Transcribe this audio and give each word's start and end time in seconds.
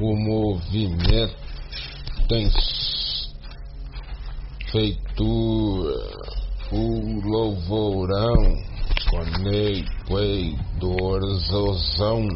O 0.00 0.16
movimento 0.16 1.36
tem 2.28 2.50
feitura, 4.72 5.94
o 6.72 7.20
louvorão, 7.24 8.60
conei, 9.08 9.84
coedorzozão. 10.08 12.26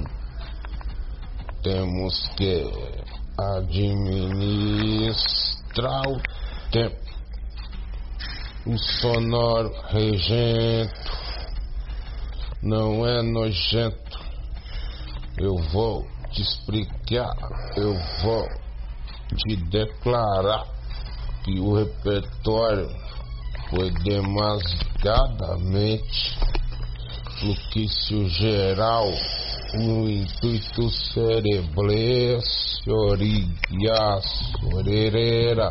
Temos 1.65 2.29
que 2.37 2.63
administrar 3.37 6.09
o 6.09 6.21
tempo. 6.71 6.97
O 8.67 8.79
sonoro 8.79 9.75
regento 9.88 11.11
não 12.63 13.04
é 13.04 13.21
nojento. 13.21 14.17
Eu 15.38 15.56
vou 15.72 16.06
te 16.33 16.42
explicar, 16.42 17.32
eu 17.77 17.95
vou 18.23 18.48
te 19.37 19.56
declarar 19.70 20.66
que 21.45 21.60
o 21.60 21.74
repertório 21.74 22.88
foi 23.70 23.92
demasiadamente 24.02 26.37
fluxo 27.38 28.28
geral, 28.28 29.06
o 29.74 30.09
intuito 30.09 30.91
cereblesse, 30.91 32.90
origas, 32.90 34.24
orerera, 34.74 35.70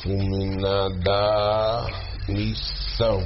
Fulminada 0.02 1.86
missão. 2.28 3.22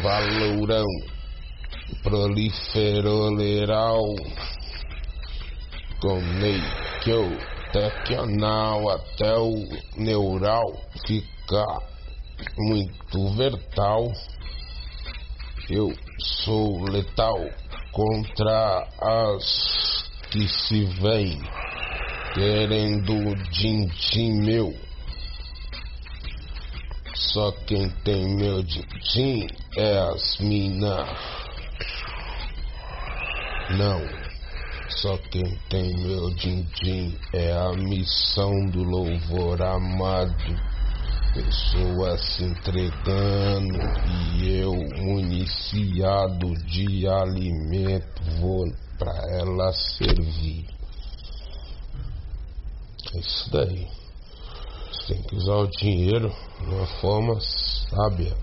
Valorão 0.00 0.86
proliferoleral. 2.04 4.14
Conectio 6.00 6.92
tequional 7.02 7.51
até 8.90 9.38
o 9.38 9.68
neural 9.96 10.76
ficar 11.06 11.78
muito 12.56 13.30
vertal 13.36 14.12
eu 15.70 15.94
sou 16.44 16.84
letal 16.90 17.38
contra 17.92 18.86
as 19.00 20.04
que 20.30 20.48
se 20.48 20.84
vêm 21.00 21.40
querendo 22.34 23.34
din-din 23.50 24.42
meu. 24.42 24.74
Só 27.14 27.52
quem 27.66 27.88
tem 28.04 28.36
meu 28.36 28.62
din-din 28.62 29.46
é 29.76 29.98
as 29.98 30.38
mina. 30.40 31.06
Não, 33.70 34.21
só 34.96 35.16
quem 35.30 35.58
tem 35.68 35.96
meu 35.98 36.30
din-din 36.34 37.16
é 37.32 37.52
a 37.52 37.72
missão 37.72 38.66
do 38.66 38.82
louvor 38.82 39.62
amado 39.62 40.72
pessoas 41.32 42.20
se 42.20 42.44
entregando 42.44 43.78
e 44.38 44.58
eu, 44.58 44.74
municiado 44.74 46.54
de 46.66 47.06
alimento, 47.08 48.22
vou 48.38 48.70
para 48.98 49.14
ela 49.30 49.72
servir. 49.72 50.66
É 53.14 53.18
isso 53.18 53.50
daí. 53.50 53.88
Você 54.92 55.14
tem 55.14 55.22
que 55.22 55.34
usar 55.36 55.56
o 55.56 55.70
dinheiro 55.70 56.32
de 56.60 56.66
uma 56.66 56.86
forma 57.00 57.40
sábia. 57.40 58.36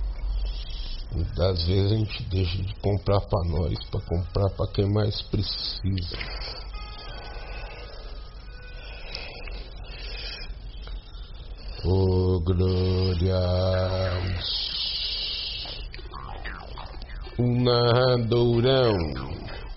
Muitas 1.11 1.65
vezes 1.65 1.91
a 1.91 1.95
gente 1.95 2.23
deixa 2.29 2.57
de 2.57 2.75
comprar 2.75 3.21
para 3.21 3.43
nós, 3.45 3.73
para 3.89 4.01
comprar 4.01 4.49
para 4.51 4.71
quem 4.71 4.87
mais 4.91 5.21
precisa. 5.23 6.17
Oh, 11.83 12.39
glória. 12.41 13.39
O 17.37 17.43
narradorão 17.63 18.97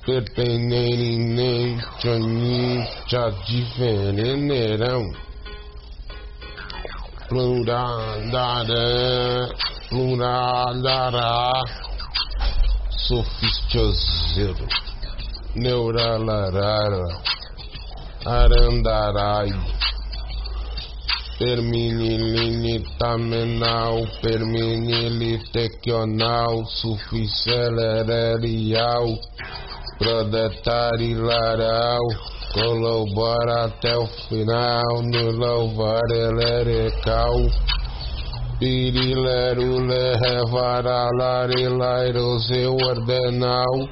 Perpeneriném, 0.05 1.79
Tchanin, 2.01 2.85
Tchadiferenerão 3.07 5.13
Pluraldará, 7.29 8.65
Pluralará 9.93 11.53
Sofistioseiro 12.89 14.67
Neuralarara 15.55 17.21
Arandarai 18.25 19.53
Perminilitamenal, 21.39 24.07
perminilitequional, 24.23 26.65
suficicelerial, 26.67 29.19
laral, 31.17 32.07
colabora 32.55 33.65
até 33.65 33.99
o 33.99 34.07
final, 34.07 35.03
no 35.03 35.33
louvar 35.33 36.09
elerecal. 36.13 37.51
Larilairo 41.19 42.39
seu 42.41 42.75
ordenal. 42.75 43.89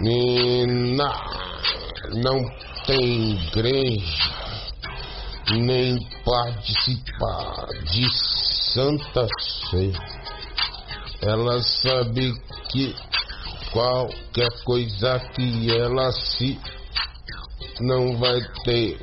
Nina, 0.00 1.10
não 2.12 2.44
tem 2.86 3.32
igreja, 3.32 4.30
nem 5.50 5.98
participar 6.24 7.66
de 7.90 8.06
Santa 8.72 9.26
Ceia. 9.70 9.98
Ela 11.22 11.62
sabe 11.62 12.34
que 12.70 12.94
qualquer 13.72 14.50
coisa 14.64 15.20
que 15.34 15.74
ela 15.74 16.12
se 16.12 16.58
não 17.80 18.16
vai 18.18 18.40
ter, 18.64 18.98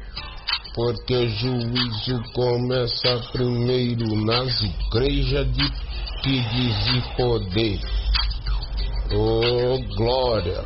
porque 0.73 1.13
o 1.13 1.27
juízo 1.27 2.23
começa 2.33 3.19
primeiro 3.31 4.15
nas 4.25 4.61
igrejas 4.61 5.47
de 5.51 5.71
que 6.23 6.41
dizem 6.41 7.01
poder. 7.17 7.79
Oh 9.13 9.95
glória, 9.95 10.63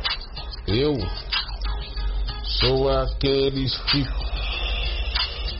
eu 0.68 0.96
sou 2.60 2.88
aquele 2.90 3.64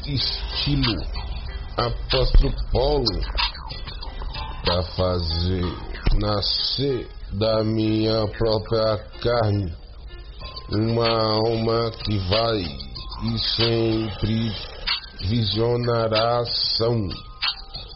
estilo 0.07 0.97
apóstolo 1.77 2.55
Paulo 2.73 3.21
para 4.65 4.83
fazer 4.83 5.65
nascer 6.21 7.09
da 7.33 7.65
minha 7.65 8.27
própria 8.29 8.99
carne 9.21 9.75
uma 10.71 11.09
alma 11.09 11.91
que 12.05 12.19
vai 12.29 12.96
e 13.23 13.39
sempre 13.39 14.53
visionará 15.23 16.41
ação. 16.41 17.09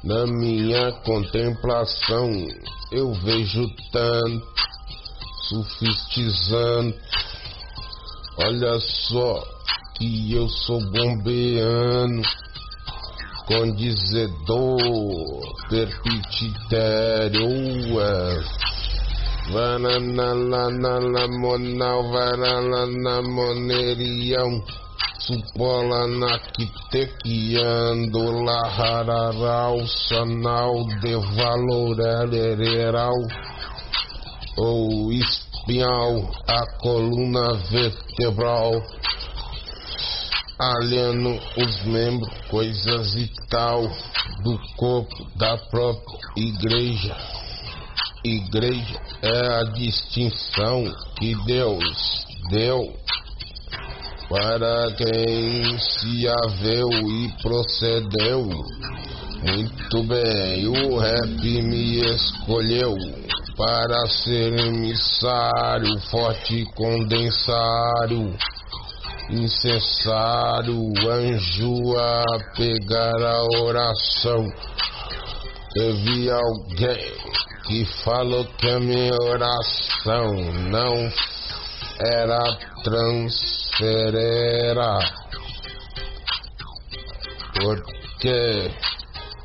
Na 0.02 0.26
minha 0.26 0.92
contemplação 1.04 2.30
eu 2.90 3.12
vejo 3.12 3.68
tanto 3.92 4.48
sofistizando. 5.48 6.94
Olha 8.38 8.80
só 8.80 9.44
que 9.98 10.32
eu 10.32 10.48
sou 10.48 10.80
bombeano 10.90 12.22
condizedor 13.46 14.78
perpititério 15.68 17.46
Vananalamonal, 19.52 22.02
monerião 23.22 24.64
Supola 25.20 26.06
naquitequiando 26.06 28.44
Lahararal, 28.44 29.86
sanal 30.08 30.84
de 31.00 31.14
valoreleral 31.36 33.18
Ou 34.56 35.12
espial, 35.12 36.30
a 36.48 36.66
coluna 36.80 37.54
vertebral 37.70 38.82
alieno 40.60 41.40
os 41.56 41.82
membros, 41.84 42.30
coisas 42.50 43.14
e 43.14 43.30
tal 43.48 43.82
do 44.42 44.58
corpo 44.76 45.24
da 45.36 45.56
própria 45.56 46.18
igreja. 46.36 47.16
Igreja 48.22 49.00
é 49.22 49.60
a 49.60 49.62
distinção 49.72 50.84
que 51.18 51.34
Deus 51.46 52.26
deu 52.50 52.94
para 54.30 54.92
quem 54.96 55.76
se 55.78 56.28
haveu 56.28 56.88
e 56.88 57.28
procedeu. 57.42 58.48
Muito 59.42 60.04
bem, 60.04 60.68
o 60.68 60.98
rap 60.98 61.42
me 61.42 62.00
escolheu 62.14 62.94
para 63.56 64.06
ser 64.06 64.58
emissário, 64.58 65.98
forte 66.10 66.64
condensário 66.76 68.32
incessário, 69.32 70.92
anjo 71.08 71.96
a 71.96 72.24
pegar 72.56 73.22
a 73.22 73.62
oração. 73.62 74.44
Teve 75.72 76.30
alguém 76.30 77.12
que 77.66 77.84
falou 78.04 78.44
que 78.58 78.68
a 78.68 78.80
minha 78.80 79.14
oração 79.22 80.34
não 80.68 81.12
era 82.00 82.58
transferera. 83.80 84.98
Porque 87.54 88.70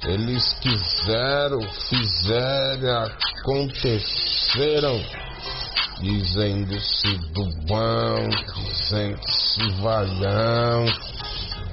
eles 0.03 0.53
quiseram, 0.61 1.61
fizeram, 1.89 3.09
aconteceram 3.39 5.01
dizendo-se 6.01 7.17
do 7.33 7.45
bom, 7.65 8.29
dizendo-se 8.55 9.67
valhão. 9.81 10.85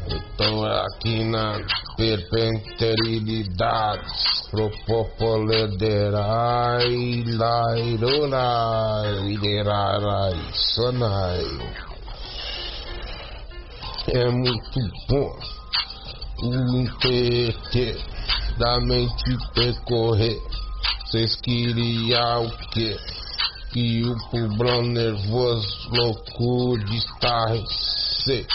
Estou 0.05 0.67
aqui 0.67 1.23
na 1.25 1.61
perpenterilidade, 1.97 4.03
propopolederai, 4.51 7.23
lairorai, 7.37 9.15
liderarai, 9.23 10.37
sonai. 10.53 11.47
É 14.15 14.31
muito 14.31 14.81
bom 15.09 15.39
o 16.43 16.77
intérprete 16.77 18.05
da 18.59 18.79
mente 18.81 19.39
percorrer. 19.55 20.39
Vocês 21.07 21.35
queriam 21.37 22.47
o 22.47 22.51
quê? 22.71 22.97
que 23.73 24.05
o 24.05 24.15
pulbrão 24.31 24.83
nervoso 24.83 25.89
louco 25.91 26.79
de 26.85 26.99
estarrecer 26.99 28.47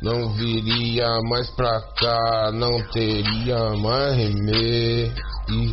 não 0.00 0.32
viria 0.32 1.20
mais 1.28 1.50
pra 1.50 1.82
cá, 1.98 2.50
não 2.52 2.82
teria 2.90 3.76
mais 3.76 4.16
remer 4.16 5.14
e 5.50 5.66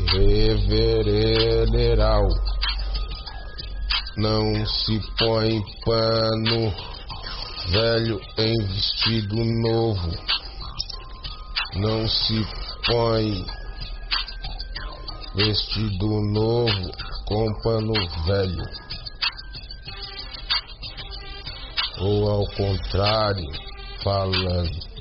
reverencial. 0.58 2.28
Não 4.18 4.66
se 4.66 5.00
põe 5.18 5.64
pano 5.86 6.74
velho 7.72 8.20
em 8.38 8.62
vestido 8.66 9.36
novo. 9.46 10.12
Não 11.76 12.06
se 12.06 12.46
põe 12.86 13.46
vestido 15.36 16.08
novo 16.34 16.92
com 17.26 17.62
pano 17.62 17.94
velho. 18.26 18.64
Ou 22.00 22.30
ao 22.30 22.46
contrário, 22.56 23.50
falando. 24.04 24.92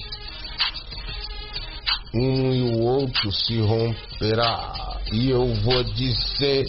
Um 2.15 2.53
e 2.53 2.63
o 2.63 2.83
outro 2.83 3.33
se 3.33 3.61
romperá. 3.61 5.01
E 5.13 5.31
eu 5.31 5.55
vou 5.63 5.83
dizer 5.83 6.67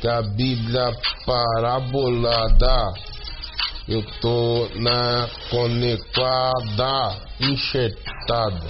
que 0.00 0.08
a 0.08 0.20
Bíblia 0.20 0.92
parabolada 1.24 2.92
Eu 3.88 4.02
tô 4.20 4.68
na 4.74 5.26
conectada, 5.48 7.16
enxertada. 7.40 8.68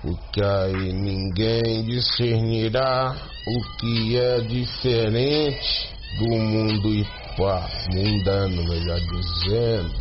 porque 0.00 0.43
aí 0.43 0.95
ninguém 0.95 1.85
discernirá 1.85 3.15
o 3.47 3.79
que 3.79 4.17
é 4.17 4.41
diferente 4.41 5.91
do 6.19 6.37
mundo 6.38 6.95
e 6.95 7.05
pá, 7.37 7.69
mundano, 7.93 8.65
melhor 8.65 9.00
dizendo. 9.00 9.95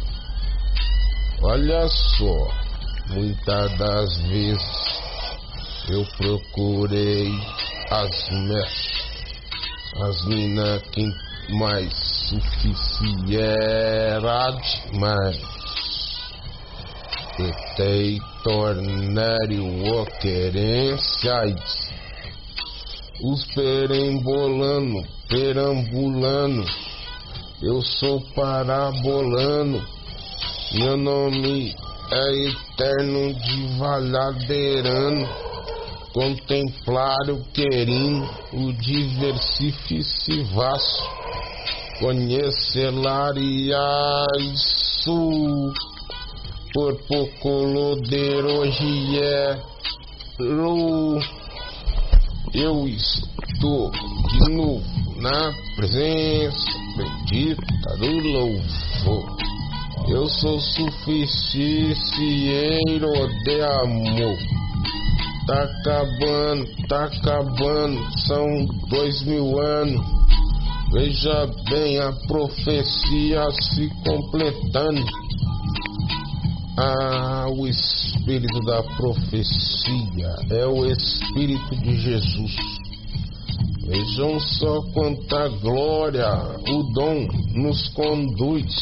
Olha 1.42 1.90
só, 1.90 2.48
muitas 3.10 3.78
das 3.78 4.22
vezes 4.22 5.02
eu 5.90 6.06
procurei 6.18 7.30
as 7.92 8.30
metas, 8.30 8.94
as 10.02 10.26
minas 10.28 10.82
que 10.94 11.06
mais 11.60 12.05
suficiente, 12.30 13.38
mas 15.00 15.56
Tentei 17.38 18.18
tornar 18.46 19.52
o 19.52 20.06
querências, 20.22 21.92
os 23.22 23.44
perembolando, 23.54 25.04
perambulando, 25.28 26.64
eu 27.62 27.82
sou 27.82 28.22
parabolando, 28.34 29.86
meu 30.76 30.96
nome 30.96 31.76
é 32.10 32.46
eterno 32.46 33.34
de 33.34 33.68
valhadeirano, 33.80 35.28
contemplar 36.14 37.30
o 37.32 37.44
querido, 37.52 38.30
o 38.54 38.72
diversificaço, 38.72 41.04
conhecer 42.00 42.92
isso 44.40 45.74
por 46.74 46.96
pouco 47.08 47.50
hoje 48.46 49.20
é 49.22 49.58
eu 52.54 52.88
estou 52.88 53.92
de 53.92 54.52
novo 54.54 54.84
na 55.18 55.54
presença 55.76 56.72
bendita 56.98 57.98
do 57.98 58.12
louvor. 58.20 59.38
Eu 60.08 60.28
sou 60.28 60.60
suficiente 60.60 61.96
de 63.44 63.62
amor. 63.62 64.38
Tá 65.48 65.64
acabando, 65.64 66.66
tá 66.88 67.06
acabando, 67.06 68.20
são 68.28 68.66
dois 68.90 69.24
mil 69.24 69.60
anos. 69.60 70.25
Veja 70.96 71.46
bem 71.70 72.00
a 72.00 72.14
profecia 72.26 73.52
se 73.52 73.90
completando. 74.08 75.06
Ah, 76.78 77.48
o 77.50 77.68
espírito 77.68 78.62
da 78.62 78.82
profecia 78.82 80.36
é 80.52 80.66
o 80.66 80.86
espírito 80.86 81.76
de 81.76 81.98
Jesus. 81.98 82.56
Vejam 83.86 84.40
só 84.40 84.84
quanta 84.94 85.50
glória 85.62 86.30
o 86.70 86.84
dom 86.94 87.28
nos 87.54 87.90
conduz. 87.90 88.74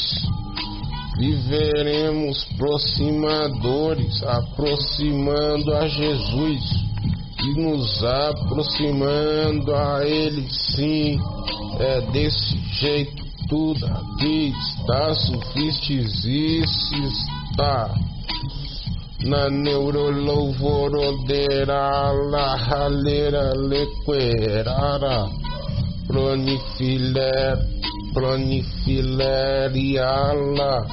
Viveremos 1.17 2.47
aproximadores, 2.53 4.21
aproximando 4.21 5.73
a 5.73 5.87
Jesus 5.87 6.61
e 7.43 7.59
nos 7.59 8.03
aproximando 8.03 9.75
a 9.75 10.05
Ele, 10.05 10.47
sim. 10.47 11.19
É 11.79 12.01
desse 12.11 12.57
jeito 12.79 13.23
tudo 13.49 13.85
aqui 13.85 14.53
está 14.57 15.13
está 17.03 17.93
na 19.21 19.49
neurolouvorodeira 19.49 22.11
la 22.29 22.55
raleira 22.55 23.51
lequerara. 23.55 25.27
Pronifiler 26.07 27.57
pronifileriala. 28.13 30.87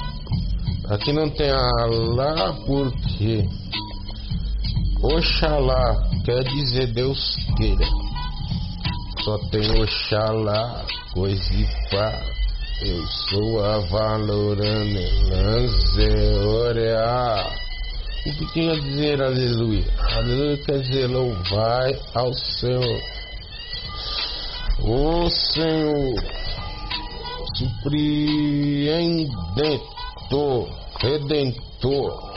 Aqui 0.89 1.13
não 1.13 1.29
tem 1.29 1.51
ala 1.51 2.53
porque 2.65 3.47
Oxalá 5.01 6.03
quer 6.25 6.43
dizer 6.43 6.87
Deus 6.93 7.37
queira 7.57 8.10
só 9.23 9.37
tem 9.49 9.81
Oxalá 9.81 10.85
coisa 11.13 11.53
e 11.53 11.65
pá 11.89 12.21
eu 12.83 13.05
sou 13.29 13.63
a 13.63 13.77
valorane 13.79 15.05
lanceorea. 15.29 16.81
O 18.25 18.31
que 18.33 18.45
quer 18.53 18.79
dizer 18.79 19.21
aleluia? 19.21 19.85
Aleluia 20.15 20.57
quer 20.65 20.79
dizer 20.81 21.07
louvai 21.07 21.99
ao 22.15 22.33
Senhor. 22.33 23.01
O 24.79 25.29
Senhor, 25.29 26.15
surpreendente, 27.55 29.21
redentor, 31.01 32.33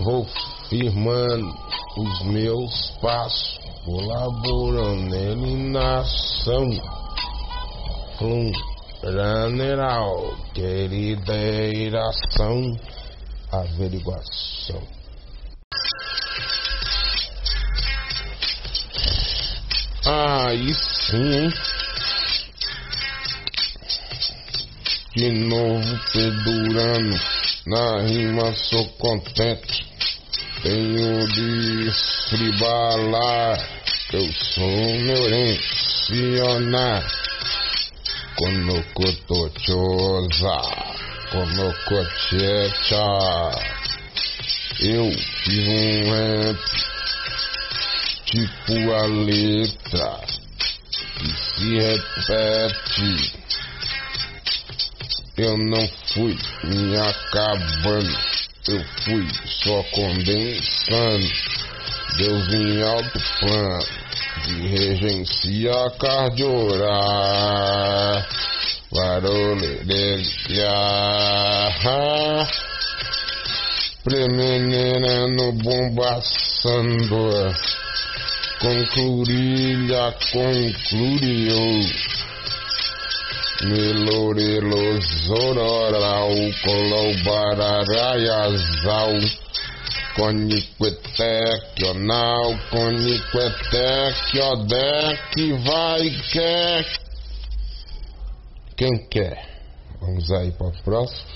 vou 0.00 0.26
firmando 0.70 1.54
os 1.96 2.22
meus 2.24 2.90
passos, 3.02 3.53
colaboram 3.84 4.96
nele 4.96 5.56
na 5.70 6.02
general 9.10 10.34
querida 10.54 11.36
iração 11.36 12.78
averiguação. 13.52 14.82
Aí 20.06 20.74
sim, 20.74 21.50
De 25.16 25.30
novo 25.30 26.00
pedurando, 26.12 27.16
na 27.68 28.00
rima 28.02 28.52
sou 28.52 28.84
contente, 28.98 29.86
tenho 30.62 31.28
disso 31.28 32.13
estribalar, 32.24 33.60
eu 34.12 34.32
sou 34.32 34.66
meu 34.66 35.30
mencionar. 35.30 37.06
Conocotochosa, 38.36 40.60
conocochecha. 41.30 43.06
Eu 44.80 45.12
fiz 45.44 45.68
um 45.68 46.10
rap 46.10 46.58
tipo 48.24 48.92
a 48.92 49.06
letra 49.06 50.20
que 51.18 51.32
se 51.32 51.78
repete. 51.78 53.32
Eu 55.36 55.58
não 55.58 55.88
fui 56.12 56.36
me 56.64 56.96
acabando, 56.96 58.18
eu 58.68 58.84
fui 59.04 59.28
só 59.62 59.82
condensando. 59.92 61.53
Deus 62.16 62.48
em 62.54 62.82
alto 62.82 63.20
plano, 63.40 63.84
de 64.46 64.68
regencia 64.68 65.90
cardiorar. 65.98 66.94
Barulheria, 68.92 70.70
premenina 74.04 75.26
bombaçando 75.62 77.52
conclurilha 78.60 80.14
concluriu 80.32 81.64
Melorelo 83.62 85.00
zororau 85.00 86.34
colobararaiazau 86.64 89.14
Coniquetequional, 90.14 92.56
coniquetequiodec, 92.70 95.52
vai 95.64 96.10
quer. 96.32 96.86
Quem 98.76 99.08
quer? 99.08 99.54
Vamos 100.00 100.30
aí 100.30 100.52
para 100.52 100.68
o 100.68 100.82
próximo. 100.82 101.34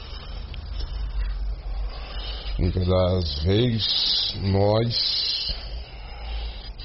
Muitas 2.58 3.42
vezes 3.42 4.34
nós 4.42 5.54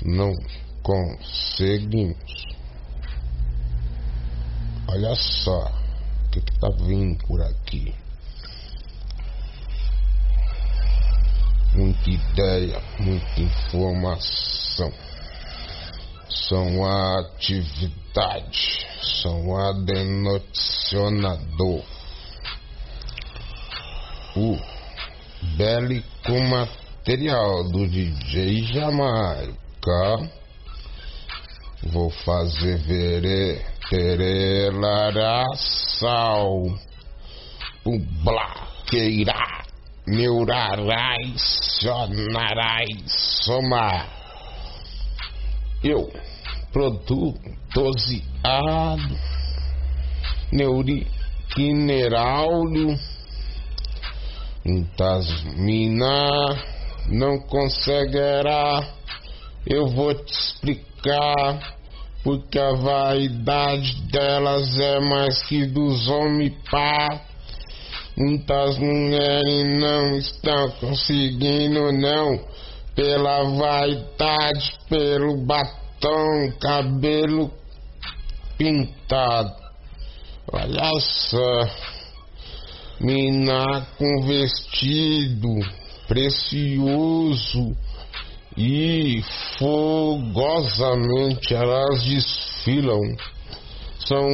não 0.03 0.33
conseguimos. 0.81 2.17
Olha 4.87 5.15
só 5.15 5.65
o 5.65 6.29
que 6.31 6.39
está 6.39 6.69
vindo 6.85 7.17
por 7.25 7.41
aqui. 7.41 7.93
Muita 11.75 12.09
ideia, 12.09 12.81
muita 12.99 13.41
informação. 13.41 14.91
São 16.29 16.85
a 16.85 17.19
atividade, 17.19 18.87
são 19.21 19.57
a 19.57 19.73
denocionador. 19.73 21.83
O 24.35 24.57
bélico 25.57 26.39
material 26.49 27.69
do 27.71 27.87
DJ 27.87 28.63
Jamaica 28.63 30.31
Vou 31.91 32.09
fazer 32.09 32.77
verê, 32.77 33.61
terelaraçal, 33.89 36.63
blaqueirá, 38.23 39.62
neurarais, 40.07 41.41
sonarais, 41.81 43.41
somar. 43.45 44.07
Eu, 45.83 46.09
produto 46.71 47.39
doseado, 47.73 49.17
neuriquineráulio, 50.51 52.97
intasmina, 54.65 56.29
não 57.09 57.37
conseguirá 57.39 58.93
eu 59.65 59.87
vou 59.87 60.13
te 60.13 60.33
explicar 60.33 61.77
porque 62.21 62.59
a 62.59 62.73
vaidade 62.73 64.01
delas 64.11 64.77
é 64.77 64.99
mais 64.99 65.41
que 65.43 65.65
dos 65.65 66.09
homens 66.09 66.53
pá. 66.69 67.21
Muitas 68.15 68.77
mulheres 68.77 69.79
não 69.79 70.15
estão 70.17 70.69
conseguindo 70.79 71.91
não 71.91 72.39
pela 72.95 73.43
vaidade, 73.43 74.77
pelo 74.87 75.37
batom, 75.37 76.51
cabelo 76.61 77.51
pintado. 78.57 79.51
Olha 80.51 80.91
só, 80.99 81.67
mina 82.99 83.87
com 83.97 84.21
vestido 84.27 85.49
precioso 86.07 87.75
e 88.55 89.23
fogosamente 89.57 91.55
elas 91.55 92.03
desfilam. 92.03 93.01
São 94.07 94.27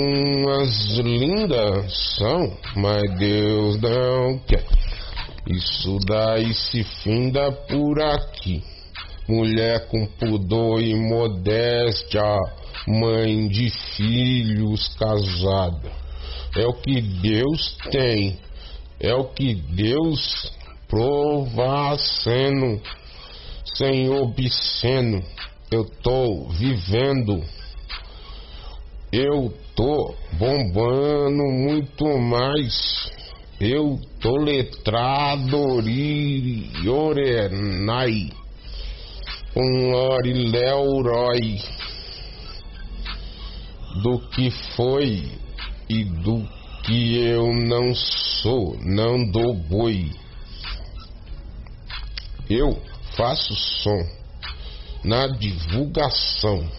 as 0.62 0.98
lindas, 0.98 2.16
são, 2.18 2.58
mas 2.76 3.18
Deus 3.18 3.80
não 3.80 4.40
quer. 4.40 4.66
Isso 5.48 5.98
daí 6.08 6.54
se 6.54 6.84
finda 7.04 7.52
por 7.52 8.02
aqui. 8.02 8.64
Mulher 9.28 9.88
com 9.88 10.06
pudor 10.06 10.82
e 10.82 10.96
modéstia, 10.96 12.24
mãe 12.88 13.48
de 13.48 13.70
filhos 13.96 14.96
casada. 14.98 15.92
É 16.58 16.66
o 16.66 16.74
que 16.74 17.00
Deus 17.00 17.78
tem, 17.92 18.40
é 19.00 19.14
o 19.14 19.26
que 19.26 19.54
Deus 19.54 20.52
provacendo 20.88 22.82
sem 23.76 24.10
obsceno, 24.10 25.24
eu 25.72 25.86
tô 25.86 26.50
vivendo, 26.50 27.42
eu 29.12 29.52
tô 29.76 30.16
bombando 30.34 31.44
muito 31.44 32.06
mais, 32.20 33.12
eu 33.60 34.00
tô 34.20 34.38
letrado 34.38 35.58
orenai, 36.88 38.30
um 39.56 39.94
orileuroi 39.94 41.60
do 44.04 44.20
que 44.30 44.52
foi 44.76 45.32
e 45.90 46.04
do 46.04 46.48
que 46.86 47.18
eu 47.18 47.52
não 47.54 47.96
sou, 47.96 48.78
não 48.82 49.30
dou 49.32 49.56
boi. 49.56 50.12
Eu 52.50 52.80
faço 53.16 53.54
som 53.56 54.04
na 55.04 55.28
divulgação. 55.28 56.79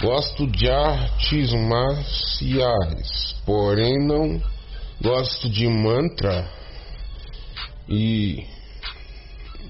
Gosto 0.00 0.46
de 0.46 0.68
artes 0.68 1.52
marciais, 1.54 3.34
porém 3.46 3.96
não 4.06 4.42
gosto 5.00 5.48
de 5.48 5.66
mantra 5.66 6.46
e 7.88 8.46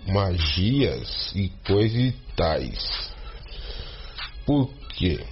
magias 0.08 1.32
e 1.32 1.48
coisas 1.64 2.12
tais. 2.34 3.12
Porque 4.44 5.24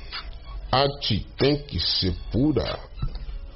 arte 0.70 1.26
tem 1.38 1.58
que 1.64 1.80
ser 1.80 2.14
pura. 2.30 2.78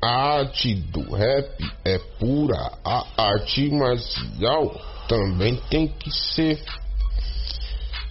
A 0.03 0.39
arte 0.39 0.75
do 0.75 1.15
rap 1.15 1.57
é 1.85 1.99
pura. 2.19 2.73
A 2.85 3.07
arte 3.17 3.71
marcial 3.71 4.75
também 5.09 5.55
tem 5.71 5.87
que 5.87 6.11
ser. 6.11 6.61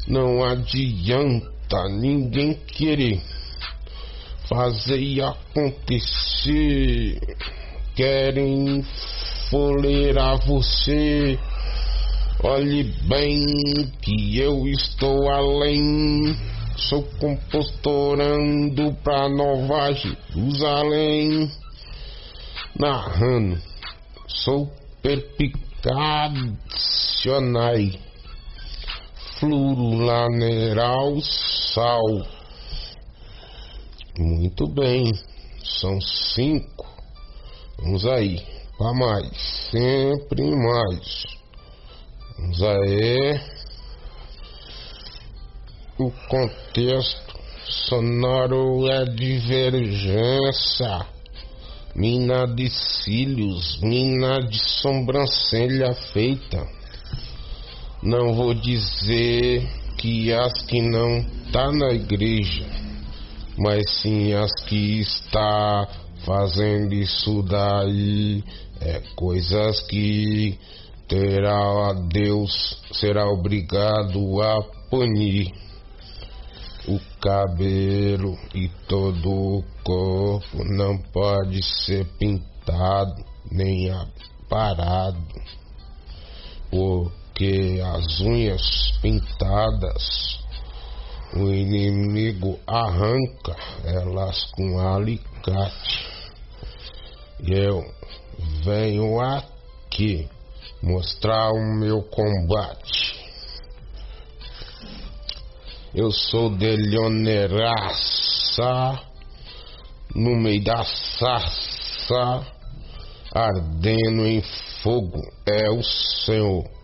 Não 0.07 0.45
adianta 0.45 1.56
ninguém 1.89 2.53
querer 2.53 3.21
fazer 4.47 4.99
e 4.99 5.21
acontecer. 5.21 7.19
Querem 7.95 8.83
foleirar 9.49 10.37
você. 10.45 11.39
Olhe 12.43 12.83
bem 13.07 13.41
que 14.01 14.39
eu 14.39 14.67
estou 14.67 15.29
além. 15.29 16.35
Sou 16.75 17.03
compostorando 17.19 18.93
pra 19.03 19.27
Nova 19.27 19.91
Jerusalém. 19.93 21.51
Narrando, 22.79 23.59
sou 24.27 24.71
perpicado 25.01 25.67
Cacionai, 25.87 27.97
Flurulaneral 29.39 31.15
Sal, 31.77 32.25
Muito 34.17 34.65
bem. 34.65 35.13
São 35.63 36.01
cinco. 36.01 36.87
Vamos 37.77 38.03
aí. 38.07 38.43
Para 38.79 38.95
mais. 38.95 39.31
Sempre 39.69 40.55
mais. 40.55 41.27
Vamos 42.39 42.63
aí. 42.63 43.39
O 45.99 46.11
contexto 46.27 47.39
sonoro 47.63 48.89
é 48.89 49.05
divergência. 49.05 51.05
Mina 51.93 52.47
de 52.47 52.71
cílios, 52.71 53.79
mina 53.81 54.39
de 54.39 54.57
sobrancelha 54.57 55.93
feita. 56.11 56.67
Não 58.01 58.33
vou 58.33 58.55
dizer 58.55 59.86
que 59.97 60.31
as 60.31 60.53
que 60.63 60.81
não 60.81 61.25
tá 61.51 61.71
na 61.71 61.89
igreja, 61.89 62.65
mas 63.57 63.89
sim 64.01 64.33
as 64.33 64.53
que 64.65 65.01
está 65.01 65.87
fazendo 66.23 66.93
isso 66.93 67.41
daí 67.43 68.43
é 68.79 69.01
coisas 69.15 69.81
que 69.87 70.57
terá 71.07 71.93
Deus 72.11 72.79
será 72.91 73.25
obrigado 73.27 74.41
a 74.41 74.61
punir 74.89 75.51
o 76.87 76.99
cabelo 77.19 78.37
e 78.53 78.69
todo 78.87 79.29
o 79.29 79.63
corpo 79.83 80.63
não 80.63 80.97
pode 80.97 81.63
ser 81.63 82.05
pintado 82.17 83.25
nem 83.51 83.89
aparado 83.89 85.17
porque 87.37 87.79
as 87.85 88.19
unhas 88.19 88.97
pintadas 88.99 90.39
o 91.35 91.53
inimigo 91.53 92.59
arranca 92.65 93.55
elas 93.83 94.45
com 94.53 94.79
alicate. 94.79 96.09
E 97.39 97.53
eu 97.53 97.85
venho 98.63 99.19
aqui 99.19 100.27
mostrar 100.81 101.51
o 101.51 101.75
meu 101.75 102.01
combate. 102.01 103.15
Eu 105.93 106.09
sou 106.09 106.49
de 106.57 106.75
Leoneraça, 106.75 107.39
no 110.15 110.35
meio 110.37 110.63
da 110.63 110.83
sarça, 110.83 112.47
ardendo 113.31 114.25
em 114.25 114.41
fogo 114.81 115.21
é 115.45 115.69
o 115.69 115.83
Senhor. 115.83 116.76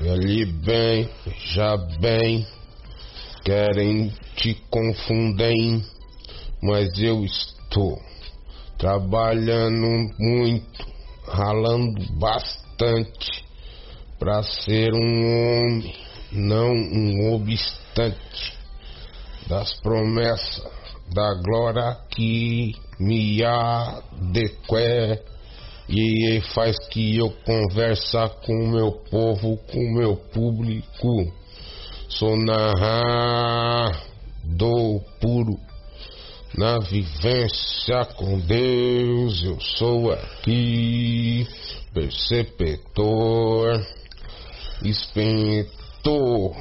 Ele 0.00 0.46
bem, 0.46 1.10
já 1.52 1.76
bem, 1.76 2.46
querem 3.44 4.10
te 4.34 4.54
confundem, 4.70 5.84
mas 6.62 6.98
eu 6.98 7.22
estou 7.22 8.00
trabalhando 8.78 10.10
muito, 10.18 10.86
ralando 11.28 12.00
bastante 12.14 13.44
para 14.18 14.42
ser 14.42 14.94
um 14.94 14.98
homem, 14.98 15.94
não 16.32 16.72
um 16.72 17.34
obstante 17.34 18.58
das 19.48 19.78
promessas 19.80 20.64
da 21.12 21.34
glória 21.34 21.98
que 22.08 22.74
me 22.98 23.44
adequé 23.44 25.22
e 25.90 26.40
faz 26.54 26.76
que 26.88 27.18
eu 27.18 27.30
conversa 27.44 28.28
com 28.46 28.52
o 28.52 28.68
meu 28.70 28.92
povo, 29.10 29.56
com 29.72 29.78
o 29.78 29.94
meu 29.94 30.14
público. 30.16 31.32
Sou 32.08 32.36
narrador 32.36 33.90
puro 35.20 35.58
na 36.56 36.78
vivência 36.78 38.04
com 38.16 38.38
Deus. 38.38 39.42
Eu 39.42 39.58
sou 39.60 40.12
aqui 40.12 41.44
perceptor, 41.92 43.84
inspetor, 44.84 46.54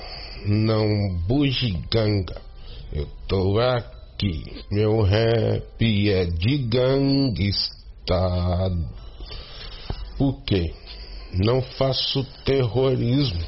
não 0.47 0.87
bugiganga. 1.27 2.41
Eu 2.91 3.07
tô 3.27 3.59
aqui, 3.59 4.63
meu 4.71 5.03
rap 5.03 6.09
é 6.09 6.25
de 6.25 6.57
gangsta. 6.57 7.69
Por 10.19 10.43
quê? 10.43 10.73
Não 11.33 11.61
faço 11.61 12.25
terrorismo, 12.43 13.41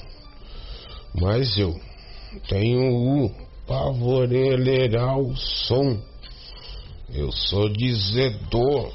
mas 1.14 1.58
eu 1.58 1.78
tenho 2.48 2.94
o 2.96 3.32
o 5.18 5.36
som. 5.36 6.02
Eu 7.14 7.30
sou 7.30 7.68
dizedor 7.68 8.90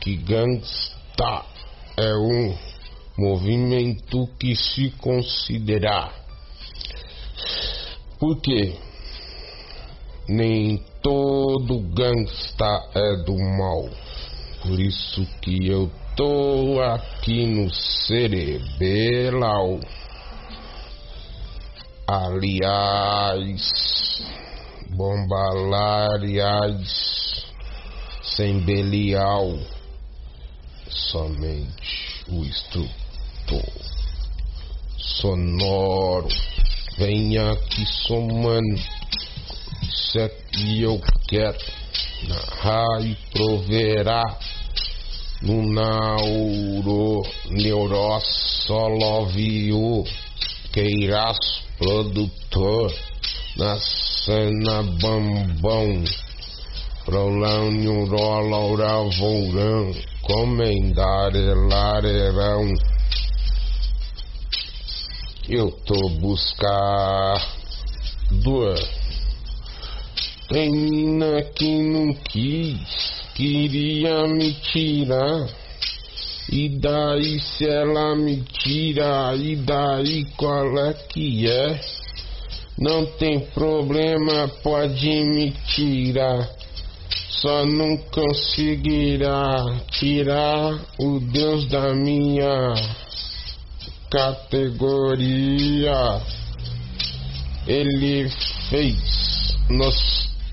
que 0.00 0.16
gangsta 0.16 1.44
é 1.96 2.12
um 2.16 2.56
movimento 3.16 4.28
que 4.36 4.56
se 4.56 4.90
considerar. 4.98 6.12
Porque 8.18 8.76
nem 10.28 10.82
todo 11.00 11.78
gangsta 11.94 12.90
é 12.92 13.22
do 13.24 13.38
mal. 13.38 13.88
Por 14.62 14.80
isso 14.80 15.24
que 15.40 15.68
eu 15.68 15.88
tô 16.18 16.82
aqui 16.82 17.46
no 17.46 17.72
cerebelal. 18.06 19.80
Aliás, 22.08 23.62
bombalariais, 24.90 27.46
sem 28.20 28.58
belial, 28.58 29.56
somente 30.88 32.24
o 32.28 32.44
instrutor 32.44 33.62
sonoro. 34.98 36.26
Venha 36.96 37.52
aqui 37.52 37.86
somando, 38.08 38.82
isso 39.82 40.18
é 40.18 40.28
que 40.28 40.82
eu 40.82 41.00
quero, 41.28 41.58
narrar 42.26 43.02
e 43.02 43.14
proverá 43.30 44.24
no 45.42 45.62
nauro 45.72 47.22
neurossolovio 47.50 50.04
queiras 50.72 51.38
produtor 51.78 52.92
na 53.56 53.78
cena 53.78 54.82
bambão 55.00 56.02
prolânio 57.04 58.04
rola 58.04 59.08
vourão 59.16 59.94
comendare 60.22 61.54
larerão. 61.54 62.74
Eu 65.48 65.70
tô 65.70 66.10
buscar 66.20 67.40
dor 68.30 68.78
tem 70.48 70.70
mina 70.70 71.42
que 71.54 71.82
não 71.82 72.12
quis 72.12 73.17
queria 73.38 74.26
me 74.26 74.52
tirar 74.52 75.46
e 76.50 76.68
daí 76.80 77.38
se 77.38 77.68
ela 77.68 78.16
me 78.16 78.42
tira, 78.42 79.32
e 79.36 79.54
daí 79.54 80.24
qual 80.36 80.76
é 80.78 80.92
que 80.94 81.46
é? 81.46 81.80
Não 82.76 83.06
tem 83.06 83.38
problema, 83.38 84.48
pode 84.62 85.08
me 85.24 85.52
tirar. 85.68 86.48
Só 87.28 87.64
não 87.64 87.96
conseguirá 88.10 89.62
tirar 89.92 90.80
o 90.98 91.20
Deus 91.20 91.68
da 91.68 91.94
minha 91.94 92.74
categoria. 94.10 95.92
Ele 97.68 98.28
fez 98.68 99.54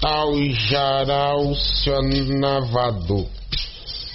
nostalgiará 0.05 1.35
o 1.35 1.55
seu 1.55 2.01
navador. 2.39 3.25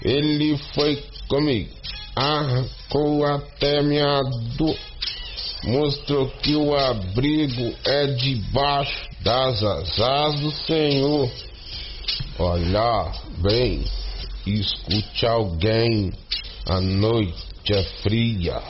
Ele 0.05 0.57
foi 0.74 1.03
comigo. 1.29 1.70
Arrancou 2.14 3.24
até 3.26 3.83
minha 3.83 4.20
dor. 4.57 4.76
Mostrou 5.64 6.29
que 6.42 6.55
o 6.55 6.74
abrigo 6.74 7.74
é 7.85 8.07
debaixo 8.07 9.09
das 9.22 9.62
asas 9.62 10.40
do 10.40 10.50
Senhor. 10.64 11.31
Olha 12.38 13.12
bem, 13.38 13.85
escute 14.46 15.26
alguém. 15.26 16.12
A 16.66 16.81
noite 16.81 17.72
é 17.74 17.83
fria, 18.03 18.62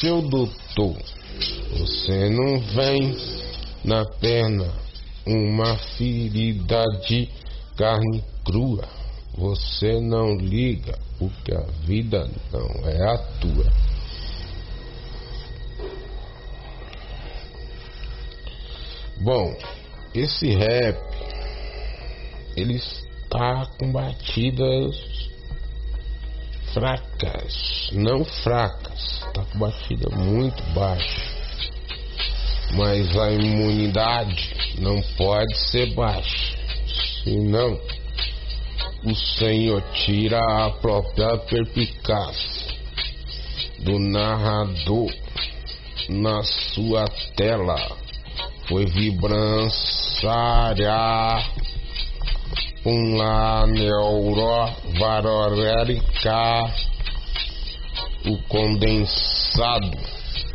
seu 0.00 0.20
doutor. 0.22 0.96
Você 1.78 2.28
não 2.28 2.60
vem 2.60 3.16
na 3.84 4.04
perna 4.04 4.85
uma 5.26 5.76
ferida 5.96 6.84
de 7.06 7.28
carne 7.76 8.22
crua. 8.44 8.88
Você 9.36 10.00
não 10.00 10.36
liga 10.36 10.98
porque 11.18 11.54
a 11.54 11.62
vida 11.84 12.30
não 12.52 12.88
é 12.88 13.14
a 13.14 13.18
tua. 13.40 13.72
Bom, 19.20 19.54
esse 20.14 20.48
rap 20.54 20.96
ele 22.56 22.74
está 22.74 23.66
com 23.78 23.92
batidas 23.92 24.96
fracas, 26.72 27.90
não 27.92 28.24
fracas, 28.24 29.22
está 29.26 29.44
com 29.44 29.58
batida 29.58 30.08
muito 30.10 30.62
baixa. 30.74 31.35
Mas 32.74 33.16
a 33.16 33.30
imunidade 33.30 34.74
não 34.80 35.00
pode 35.16 35.56
ser 35.70 35.94
baixa, 35.94 36.56
senão 37.22 37.80
o 39.04 39.14
Senhor 39.14 39.80
tira 39.94 40.38
a 40.38 40.70
própria 40.70 41.36
perpicácia 41.38 42.74
do 43.78 43.98
narrador 43.98 45.10
na 46.08 46.42
sua 46.42 47.06
tela. 47.36 47.76
Foi 48.68 48.86
vibranciária 48.86 50.90
um 52.84 53.16
lá 53.16 53.66
neuro 53.66 54.68
o 58.26 58.36
condensado 58.48 59.96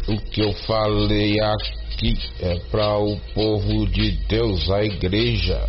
o 0.08 0.20
que 0.20 0.42
eu 0.42 0.52
falei 0.66 1.40
aqui 1.40 1.81
é 2.42 2.60
para 2.72 2.98
o 2.98 3.18
povo 3.34 3.86
de 3.88 4.12
Deus 4.28 4.70
a 4.72 4.84
igreja 4.84 5.68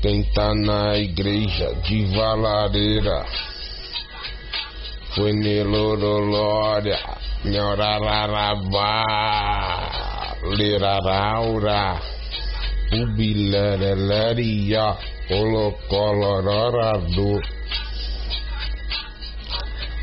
quem 0.00 0.22
tá 0.22 0.54
na 0.54 0.96
igreja 0.96 1.74
de 1.82 2.04
Valareira 2.14 3.26
foi 5.16 5.32
Nelorolória, 5.32 7.00
Neorararabá, 7.42 9.02
Leraraura, 10.42 11.98
Ubileraria, 12.92 14.96
Colocolororado. 15.26 17.40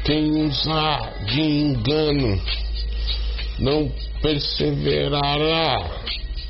Quem 0.04 0.48
usar 0.48 1.14
de 1.26 1.42
engano 1.42 2.42
não 3.60 3.88
perseverará 4.24 5.92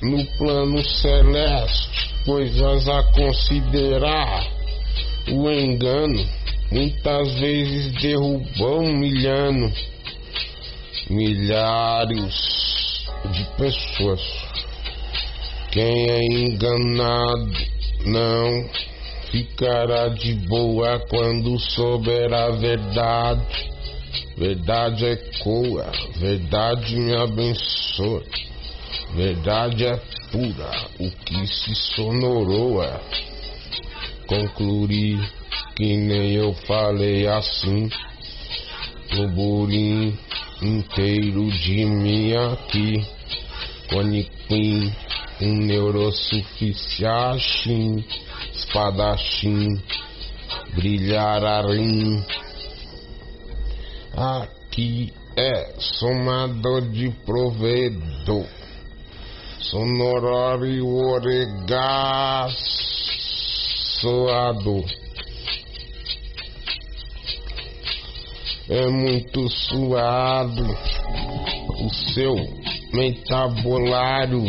no 0.04 0.24
plano 0.38 0.82
celeste 0.84 2.14
coisas 2.24 2.88
a 2.88 3.04
considerar. 3.12 4.48
O 5.32 5.50
engano 5.50 6.24
muitas 6.72 7.34
vezes 7.40 7.92
derrubou 8.02 8.80
humilhando 8.80 9.74
milhares 11.10 13.06
de 13.32 13.44
pessoas. 13.58 14.22
Quem 15.72 16.10
é 16.10 16.24
enganado 16.26 17.54
não 18.06 18.70
ficará 19.32 20.10
de 20.10 20.36
boa 20.48 21.00
quando 21.10 21.60
souber 21.60 22.32
a 22.32 22.52
verdade. 22.52 23.73
Verdade 24.36 25.06
ecoa, 25.06 25.92
verdade 26.16 26.96
me 26.96 27.16
abençoa, 27.16 28.24
verdade 29.16 29.86
é 29.86 29.96
pura, 30.32 30.90
o 31.00 31.12
que 31.12 31.46
se 31.46 31.76
sonoroa. 31.96 33.00
Concluir 34.26 35.20
que 35.76 35.98
nem 35.98 36.32
eu 36.32 36.52
falei 36.66 37.28
assim, 37.28 37.88
no 39.12 39.28
burim 39.30 40.18
inteiro 40.64 41.52
de 41.52 41.86
mim 41.86 42.34
aqui, 42.34 43.06
Quaniquim, 43.90 44.92
um 45.42 45.58
neurosuficiachim, 45.58 48.06
espadachim, 48.56 49.68
brilhararim. 50.74 52.24
Aqui 54.16 55.12
é 55.36 55.74
somador 55.80 56.82
de 56.92 57.10
provedor 57.26 58.46
sonorário 59.60 60.88
oregaçoado. 60.88 62.64
É 68.70 68.88
muito 68.88 69.50
suado 69.50 70.64
o 71.84 71.90
seu 72.14 72.36
metabolário 72.94 74.44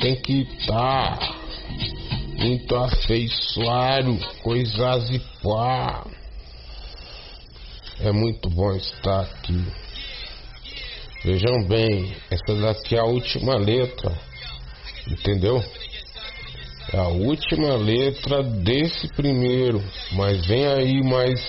tem 0.00 0.14
que 0.16 0.42
estar 0.42 1.18
tá 1.18 1.34
muito 2.38 2.76
afeiçoado, 2.76 4.18
coisas 4.42 5.10
e 5.10 5.18
pá. 5.42 6.17
É 8.00 8.12
muito 8.12 8.48
bom 8.50 8.74
estar 8.76 9.20
aqui. 9.22 9.64
Vejam 11.24 11.66
bem, 11.66 12.16
essa 12.30 12.54
daqui 12.54 12.94
é 12.94 13.00
a 13.00 13.04
última 13.04 13.56
letra 13.56 14.28
Entendeu? 15.10 15.64
É 16.92 16.98
a 16.98 17.08
última 17.08 17.76
letra 17.76 18.42
desse 18.42 19.08
primeiro. 19.14 19.82
Mas 20.12 20.44
vem 20.46 20.66
aí 20.66 21.02
mais 21.02 21.40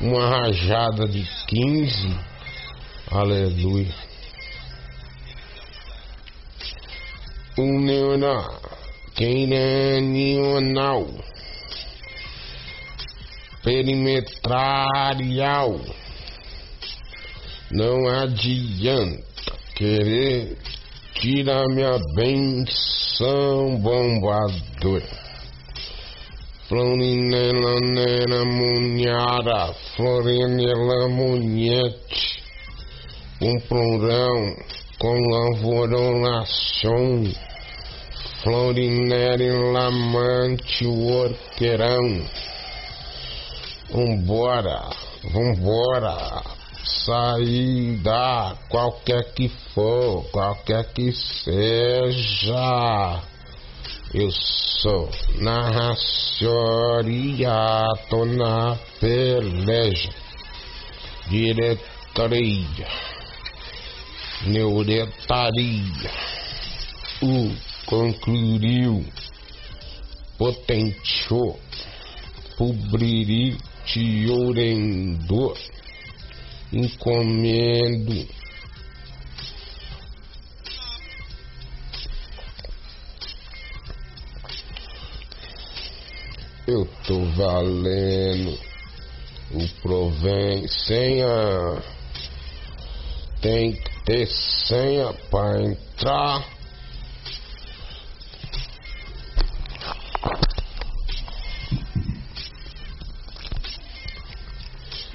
uma 0.00 0.28
rajada 0.28 1.08
de 1.08 1.26
15. 1.46 2.14
Aleluia. 3.10 3.94
Um 7.58 7.80
neonal. 7.80 8.60
Quem 9.14 9.50
é 9.54 10.00
neonal? 10.00 11.06
Perimetrarial. 13.62 15.78
Não 17.70 18.08
adianta 18.08 19.52
querer 19.76 20.56
tira 21.20 21.68
minha 21.68 21.98
benção 22.14 23.76
bombador. 23.76 25.02
Florinela 26.66 27.78
nera 27.80 28.44
munhara, 28.46 29.74
florinela 29.96 31.08
munhete, 31.08 32.42
um 33.42 33.60
plurão 33.60 34.56
com 34.98 35.20
lavorolação, 35.30 37.24
florinela 38.42 39.72
lamante 39.72 40.86
o 40.86 41.22
orqueirão. 41.22 42.24
Vambora, 43.92 44.88
vambora, 45.32 46.44
saída, 46.84 48.56
qualquer 48.68 49.32
que 49.34 49.48
for, 49.74 50.22
qualquer 50.30 50.84
que 50.92 51.10
seja. 51.12 51.60
Eu 54.14 54.30
sou 54.30 55.10
narracionia, 55.40 56.38
tô 58.08 58.24
na 58.26 58.78
peleja, 59.00 60.10
diretoria, 61.28 62.86
neuretaria, 64.46 66.10
o 67.20 67.50
concluiu, 67.86 69.04
potenciou, 70.38 71.58
publiritiorendor 73.84 75.56
encomendo. 76.72 78.28
Eu 86.66 86.86
tô 87.06 87.24
valendo 87.34 88.58
o 89.52 89.68
provém 89.82 90.68
senha. 90.68 91.82
Tem 93.40 93.72
que 93.72 94.04
ter 94.04 94.26
senha 94.26 95.12
para 95.30 95.62
entrar 95.62 96.59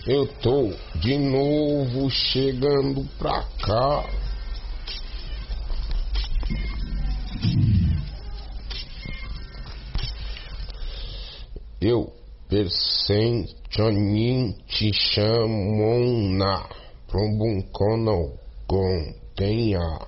Eu 0.08 0.28
tô 0.28 0.72
de 1.00 1.18
novo 1.18 2.12
chegando 2.12 3.04
pra 3.18 3.42
cá. 3.66 4.08
Eu 11.82 12.14
te 14.68 14.94
chamona 14.94 16.70
prombuncono 17.08 18.38
com 18.68 19.16
tenha 19.36 20.00